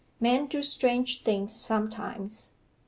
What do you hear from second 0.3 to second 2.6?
do strange things sometimes.